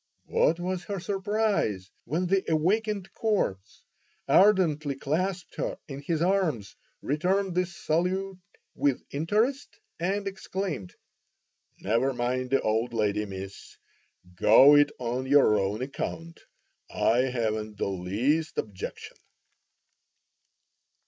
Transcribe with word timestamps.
What 0.25 0.59
was 0.59 0.85
her 0.85 0.99
surprise 0.99 1.91
when 2.05 2.25
the 2.25 2.43
awakened 2.51 3.13
"corpse" 3.13 3.83
ardently 4.27 4.95
clasped 4.95 5.53
her 5.57 5.77
in 5.87 6.01
his 6.01 6.23
arms, 6.23 6.75
returned 7.03 7.53
the 7.53 7.67
salute 7.67 8.39
with 8.73 9.03
interest, 9.11 9.79
and 9.99 10.27
exclaimed: 10.27 10.95
"Never 11.81 12.15
mind 12.15 12.49
the 12.49 12.61
old 12.63 12.93
lady, 12.95 13.27
Miss; 13.27 13.77
go 14.33 14.75
it 14.75 14.89
on 14.97 15.27
your 15.27 15.59
own 15.59 15.83
account; 15.83 16.39
I 16.89 17.17
haven't 17.25 17.77
the 17.77 17.85
least 17.89 18.57
objection." 18.57 19.17